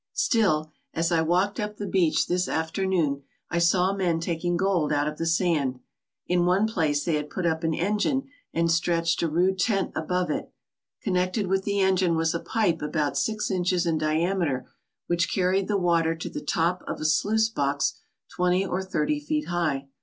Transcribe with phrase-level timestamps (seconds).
[0.13, 5.07] Still, as I walked up the beach this afternoon I saw men taking gold out
[5.07, 5.79] of the sand.,
[6.25, 10.31] In one place they had put up an engine and stretched a rude tent above
[10.31, 10.51] it.
[11.05, 14.67] Con nected with the engine was a pipe about six inches in diameter
[15.05, 19.49] which carried the water to the top of a sluice box twenty or thirty feet
[19.49, 19.87] high.